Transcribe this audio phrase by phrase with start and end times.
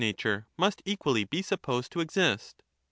[0.03, 2.63] nature must equally be supposed to exist.